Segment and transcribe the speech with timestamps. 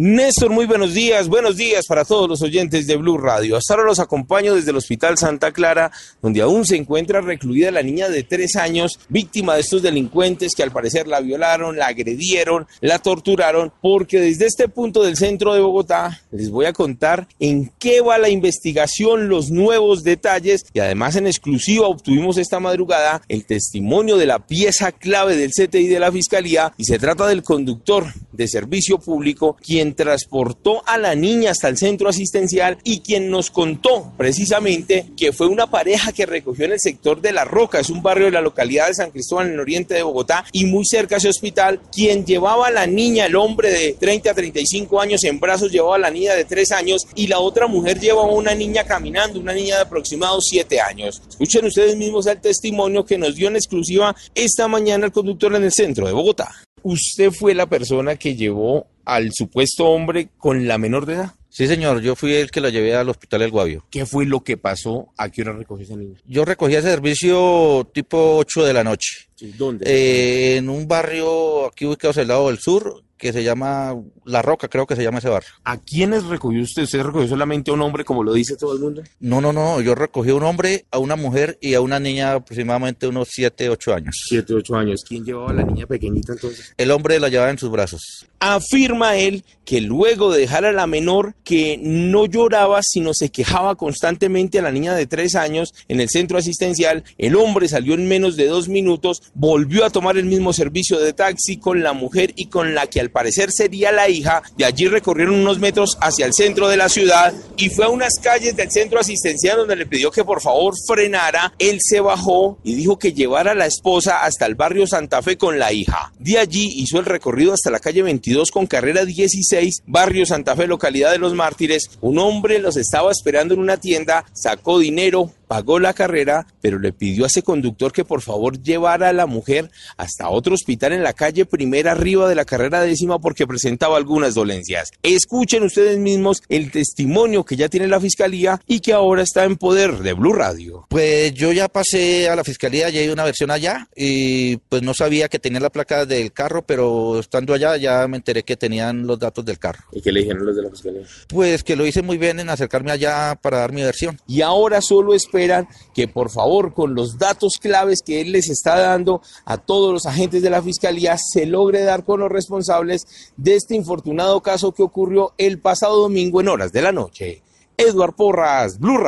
[0.00, 1.26] Néstor, muy buenos días.
[1.26, 3.56] Buenos días para todos los oyentes de Blue Radio.
[3.56, 5.90] Hasta ahora los acompaño desde el Hospital Santa Clara,
[6.22, 10.62] donde aún se encuentra recluida la niña de tres años, víctima de estos delincuentes que
[10.62, 15.62] al parecer la violaron, la agredieron, la torturaron, porque desde este punto del centro de
[15.62, 21.16] Bogotá les voy a contar en qué va la investigación, los nuevos detalles y además
[21.16, 26.12] en exclusiva obtuvimos esta madrugada el testimonio de la pieza clave del CTI de la
[26.12, 28.06] Fiscalía y se trata del conductor
[28.38, 33.50] de servicio público quien transportó a la niña hasta el centro asistencial y quien nos
[33.50, 37.90] contó precisamente que fue una pareja que recogió en el sector de La Roca, es
[37.90, 40.86] un barrio de la localidad de San Cristóbal en el oriente de Bogotá y muy
[40.86, 45.00] cerca a ese hospital, quien llevaba a la niña, el hombre de 30 a 35
[45.00, 48.28] años en brazos llevaba a la niña de 3 años y la otra mujer llevaba
[48.28, 51.20] a una niña caminando, una niña de aproximados 7 años.
[51.28, 55.64] Escuchen ustedes mismos el testimonio que nos dio en exclusiva esta mañana el conductor en
[55.64, 56.67] el centro de Bogotá.
[56.88, 61.34] Usted fue la persona que llevó al supuesto hombre con la menor de edad?
[61.50, 63.84] Sí, señor, yo fui el que la llevé al hospital El Guavio.
[63.90, 65.12] ¿Qué fue lo que pasó?
[65.18, 66.18] ¿A qué hora recogió esa niña?
[66.24, 69.28] Yo recogí ese servicio tipo 8 de la noche.
[69.58, 69.84] ¿Dónde?
[69.86, 74.68] Eh, en un barrio aquí ubicado al lado del sur, que se llama La Roca,
[74.68, 75.50] creo que se llama ese barrio.
[75.64, 76.84] ¿A quiénes recogió usted?
[76.84, 79.02] ¿Usted recogió solamente a un hombre, como lo dice todo el mundo?
[79.20, 82.32] No, no, no, yo recogí a un hombre, a una mujer y a una niña
[82.32, 84.24] aproximadamente unos 7, 8 años.
[84.28, 85.04] 7, 8 años.
[85.06, 86.74] ¿Quién llevaba a la niña pequeñita entonces?
[86.76, 88.26] El hombre la llevaba en sus brazos.
[88.40, 93.74] Afirma él que luego de dejar a la menor que no lloraba, sino se quejaba
[93.74, 98.08] constantemente a la niña de 3 años en el centro asistencial, el hombre salió en
[98.08, 102.32] menos de dos minutos, volvió a tomar el mismo servicio de taxi con la mujer
[102.36, 104.42] y con la que al parecer sería la hija.
[104.56, 108.14] De allí recorrieron unos metros hacia el centro de la ciudad y fue a unas
[108.20, 111.52] calles del centro asistencial donde le pidió que por favor frenara.
[111.58, 115.36] Él se bajó y dijo que llevara a la esposa hasta el barrio Santa Fe
[115.36, 116.12] con la hija.
[116.18, 120.66] De allí hizo el recorrido hasta la calle 22 con carrera 16, barrio Santa Fe,
[120.66, 121.90] localidad de los Mártires.
[122.00, 126.92] Un hombre los estaba esperando en una tienda, sacó dinero, pagó la carrera, pero le
[126.92, 131.02] pidió a ese conductor que por favor llevara a la mujer hasta otro hospital en
[131.02, 134.90] la calle primera arriba de la carrera décima porque presentaba algunas dolencias.
[135.02, 139.56] Escuchen ustedes mismos el testimonio que ya tiene la fiscalía y que ahora está en
[139.56, 140.86] poder de Blue Radio.
[140.90, 144.92] Pues yo ya pasé a la fiscalía, ya hay una versión allá y pues no
[144.92, 149.06] sabía que tenía la placa del carro, pero estando allá ya me enteré que tenían
[149.06, 149.84] los datos del carro.
[149.92, 151.02] ¿Y qué le dijeron los de la fiscalía?
[151.28, 154.20] Pues que lo hice muy bien en acercarme allá para dar mi versión.
[154.26, 158.50] Y ahora solo espero esperan que por favor con los datos claves que él les
[158.50, 163.32] está dando a todos los agentes de la Fiscalía se logre dar con los responsables
[163.36, 167.42] de este infortunado caso que ocurrió el pasado domingo en horas de la noche.
[167.76, 168.98] Edward Porras, Blue